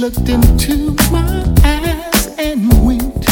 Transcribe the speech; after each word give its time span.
looked 0.00 0.30
into 0.30 0.94
my 1.12 1.44
eyes 1.62 2.34
and 2.38 2.86
winked. 2.86 3.28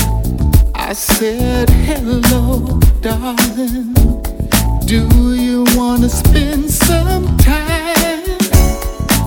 I 0.75 0.93
said, 0.93 1.71
Hello, 1.71 2.79
darling. 3.01 3.95
Do 4.85 5.09
you 5.35 5.65
want 5.75 6.03
to 6.03 6.11
spend 6.11 6.71
some 6.71 7.39
time? 7.39 8.37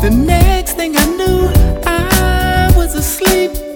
The 0.03 0.11
next 0.15 0.73
thing 0.73 0.95
I 0.95 1.05
knew, 1.17 1.49
I 1.83 2.71
was 2.77 2.93
asleep. 2.93 3.70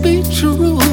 Eyes 0.00 0.91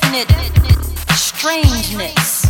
definite 0.00 0.28
strangeness. 1.12 2.44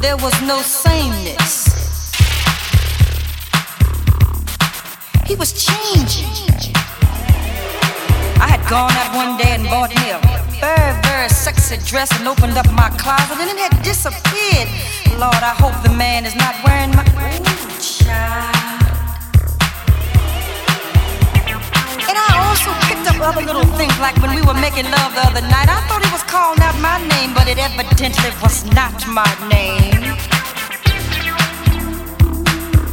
There 0.00 0.16
was 0.16 0.34
no 0.42 0.60
sameness. 0.60 2.12
He 5.26 5.34
was 5.36 5.52
changing. 5.52 6.74
I 8.40 8.48
had 8.48 8.68
gone 8.68 8.92
out 8.92 9.14
one 9.14 9.38
day 9.38 9.54
and 9.54 9.64
bought 9.64 9.90
me 9.90 10.10
a 10.10 10.20
very, 10.60 11.02
very 11.02 11.28
sexy 11.28 11.76
dress 11.88 12.10
and 12.18 12.28
opened 12.28 12.58
up 12.58 12.70
my 12.72 12.90
closet 12.90 13.38
and 13.38 13.50
it 13.50 13.58
had 13.58 13.82
disappeared. 13.82 14.68
Lord, 15.18 15.42
I 15.42 15.54
hope 15.58 15.74
the 15.82 15.94
man 15.96 16.26
is 16.26 16.36
not 16.36 16.54
wearing 16.64 16.90
my. 16.90 17.04
Ooh, 17.04 17.80
child. 17.80 18.83
Also 22.54 22.70
picked 22.86 23.06
up 23.10 23.18
other 23.18 23.42
little 23.42 23.66
things 23.74 23.98
like 23.98 24.14
when 24.22 24.30
we 24.30 24.42
were 24.46 24.54
making 24.54 24.86
love 24.86 25.10
the 25.18 25.24
other 25.26 25.42
night. 25.50 25.66
I 25.66 25.82
thought 25.90 26.06
he 26.06 26.12
was 26.14 26.22
calling 26.22 26.62
out 26.62 26.78
my 26.78 27.02
name, 27.18 27.34
but 27.34 27.50
it 27.50 27.58
evidently 27.58 28.30
was 28.38 28.62
not 28.78 28.94
my 29.10 29.26
name. 29.50 30.14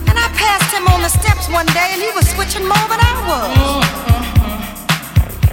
And 0.09 0.17
I 0.17 0.27
passed 0.33 0.73
him 0.73 0.89
on 0.89 1.05
the 1.05 1.13
steps 1.13 1.45
one 1.53 1.69
day 1.77 1.93
and 1.93 2.01
he 2.01 2.09
was 2.17 2.25
switching 2.33 2.65
more 2.65 2.87
than 2.89 2.97
I 3.05 3.13
was. 3.29 3.85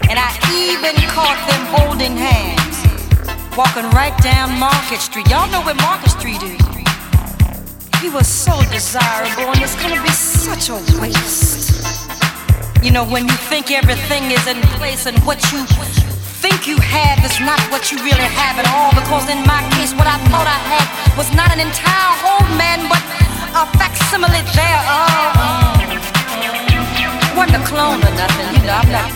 And 0.08 0.16
I 0.16 0.32
even 0.56 0.96
caught 1.12 1.40
them 1.44 1.62
holding 1.76 2.16
hands, 2.16 2.76
walking 3.60 3.88
right 3.92 4.16
down 4.24 4.56
Market 4.58 5.04
Street. 5.04 5.28
Y'all 5.28 5.50
know 5.52 5.60
where 5.60 5.76
Market 5.84 6.16
Street 6.16 6.42
is. 6.42 6.64
He 8.00 8.08
was 8.08 8.26
so 8.26 8.56
desirable, 8.72 9.52
and 9.52 9.60
it's 9.60 9.76
gonna 9.76 10.00
be 10.00 10.14
such 10.16 10.70
a 10.70 10.78
waste. 10.98 11.77
You 12.80 12.92
know, 12.92 13.04
when 13.04 13.26
you 13.26 13.34
think 13.50 13.72
everything 13.72 14.30
is 14.30 14.46
in 14.46 14.60
place 14.78 15.06
and 15.06 15.18
what 15.26 15.42
you 15.52 15.66
think 16.38 16.68
you 16.68 16.78
have 16.78 17.18
is 17.26 17.34
not 17.40 17.58
what 17.74 17.90
you 17.90 17.98
really 17.98 18.30
have 18.38 18.54
at 18.54 18.70
all. 18.70 18.94
Because 18.94 19.26
in 19.28 19.42
my 19.42 19.66
case, 19.74 19.90
what 19.98 20.06
I 20.06 20.14
thought 20.30 20.46
I 20.46 20.60
had 20.70 20.86
was 21.18 21.26
not 21.34 21.50
an 21.50 21.58
entire 21.58 22.12
whole 22.22 22.46
man, 22.54 22.86
but 22.86 23.02
a 23.58 23.66
facsimile 23.74 24.46
there. 24.54 24.80
Oh, 24.86 25.74
wasn't 27.34 27.58
a 27.58 27.64
clone 27.66 27.98
or 27.98 28.14
nothing. 28.14 28.46
You 28.54 28.62
know, 28.62 28.78
I'm 28.78 28.90
not. 28.94 29.10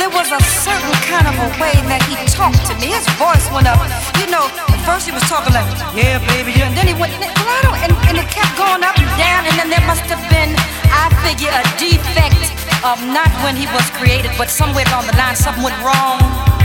There 0.00 0.10
was 0.10 0.32
a 0.32 0.40
certain 0.40 0.96
kind 1.12 1.28
of 1.28 1.36
a 1.36 1.48
way 1.60 1.76
that 1.92 2.00
he 2.08 2.16
talked 2.32 2.64
to 2.66 2.74
me. 2.80 2.96
His 2.96 3.06
voice 3.20 3.46
went 3.52 3.68
up. 3.68 3.78
You 4.18 4.32
know, 4.32 4.71
first 4.84 5.06
he 5.06 5.12
was 5.12 5.22
talking 5.30 5.54
like, 5.54 5.66
yeah, 5.94 6.18
baby, 6.30 6.52
yeah. 6.52 6.68
And 6.68 6.76
then 6.76 6.86
he 6.86 6.94
went, 6.94 7.14
well, 7.18 7.74
and, 7.82 7.92
and 8.08 8.16
it 8.18 8.28
kept 8.30 8.54
going 8.58 8.82
up 8.82 8.96
and 8.98 9.10
down. 9.18 9.46
And 9.46 9.54
then 9.58 9.68
there 9.70 9.84
must 9.86 10.06
have 10.10 10.22
been, 10.30 10.54
I 10.90 11.10
figure, 11.22 11.50
a 11.50 11.64
defect 11.78 12.52
of 12.84 12.98
not 13.14 13.30
when 13.42 13.56
he 13.56 13.66
was 13.70 13.86
created, 13.98 14.32
but 14.36 14.50
somewhere 14.50 14.84
down 14.86 15.06
the 15.06 15.16
line, 15.16 15.36
something 15.36 15.62
went 15.62 15.78
wrong. 15.82 16.61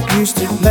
White 0.00 0.08
just 0.08 0.69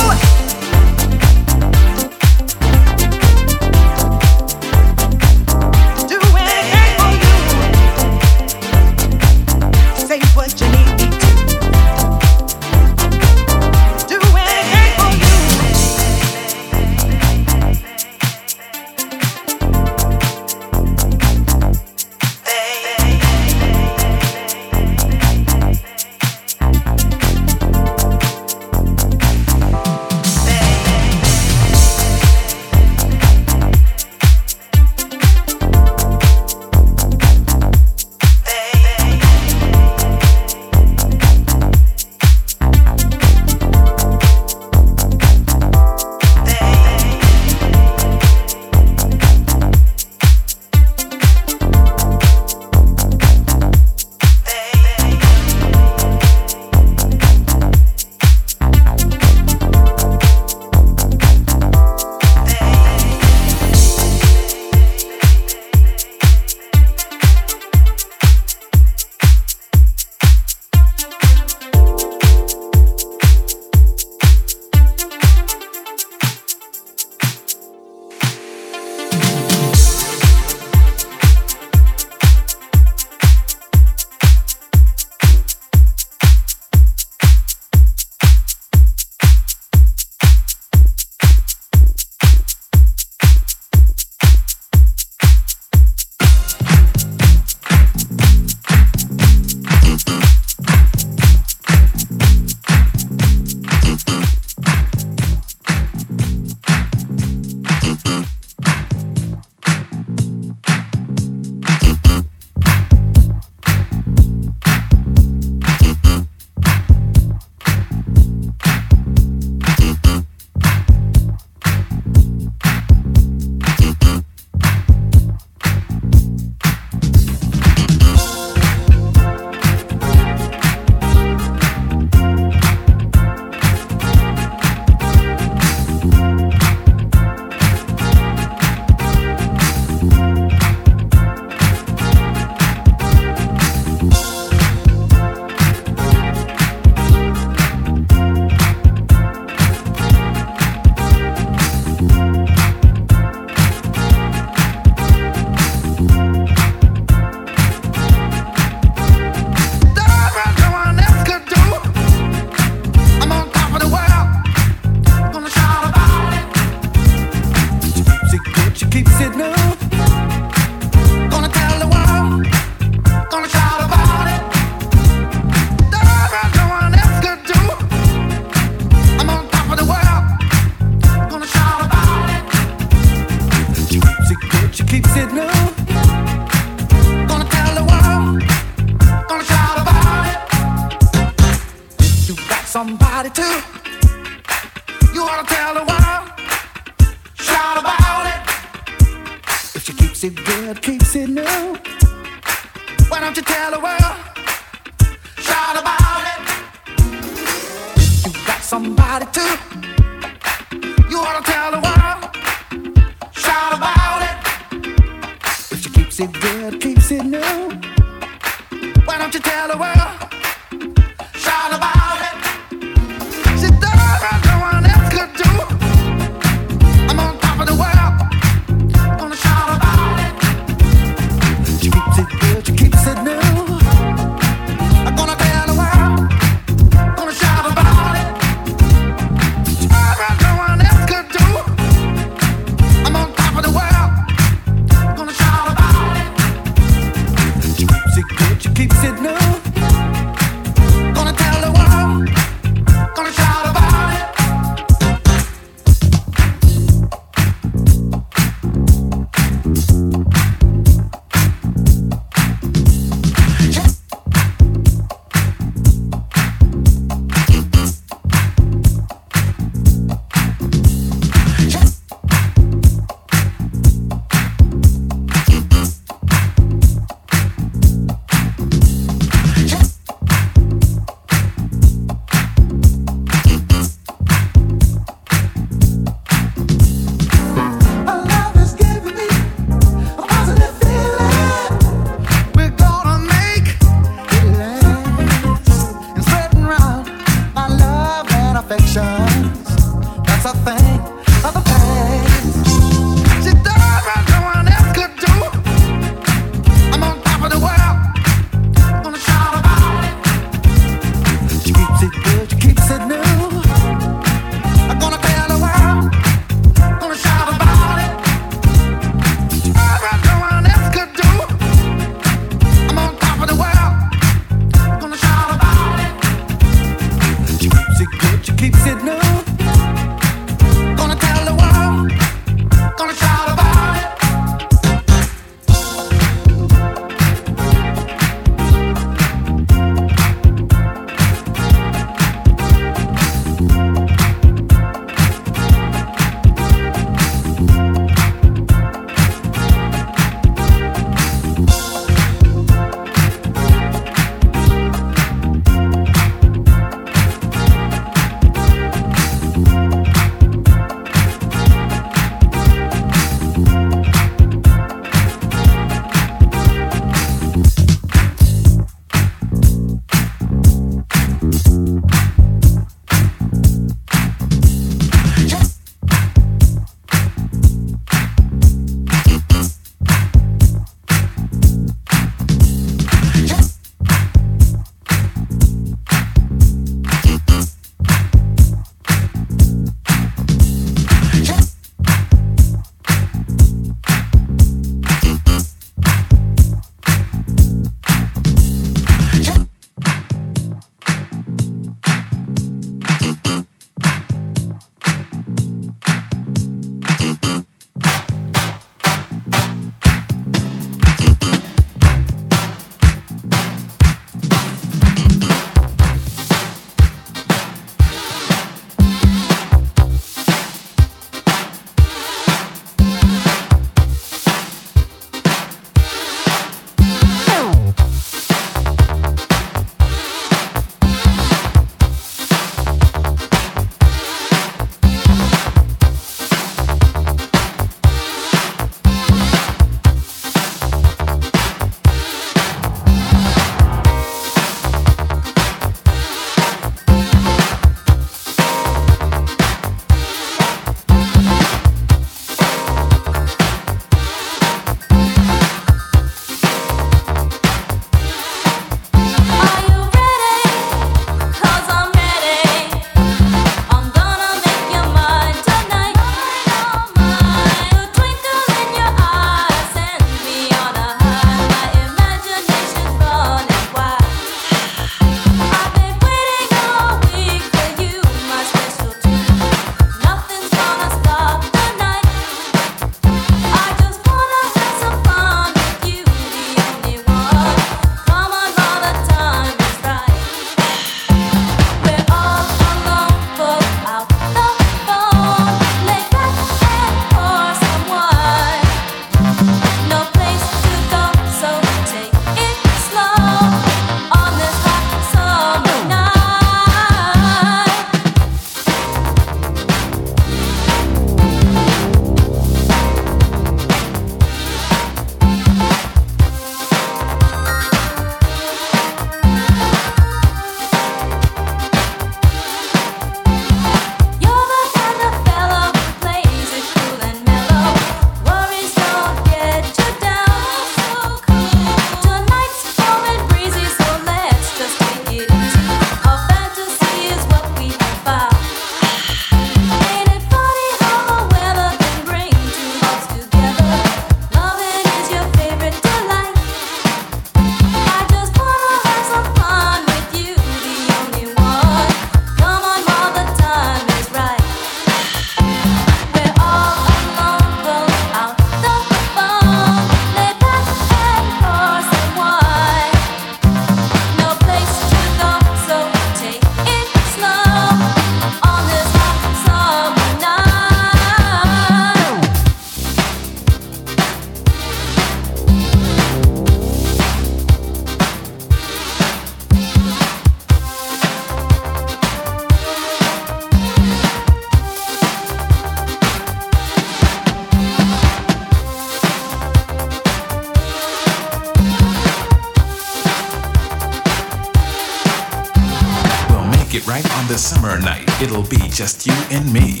It'll 598.62 598.78
be 598.78 598.88
just 598.90 599.26
you 599.26 599.32
and 599.50 599.72
me. 599.72 600.00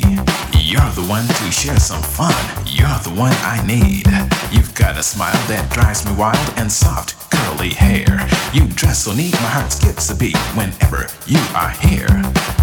You're 0.56 0.90
the 0.92 1.04
one 1.08 1.26
to 1.26 1.50
share 1.50 1.80
some 1.80 2.00
fun. 2.00 2.32
You're 2.64 2.86
the 3.02 3.10
one 3.10 3.32
I 3.42 3.60
need. 3.66 4.06
You've 4.52 4.72
got 4.76 4.96
a 4.96 5.02
smile 5.02 5.32
that 5.48 5.68
drives 5.72 6.06
me 6.06 6.14
wild 6.14 6.38
and 6.56 6.70
soft, 6.70 7.28
curly 7.30 7.70
hair. 7.70 8.28
You 8.52 8.68
dress 8.68 9.04
so 9.04 9.14
neat, 9.14 9.32
my 9.32 9.48
heart 9.48 9.72
skips 9.72 10.10
a 10.10 10.14
beat 10.14 10.36
whenever 10.54 11.08
you 11.26 11.40
are 11.56 11.70
here. 11.70 12.61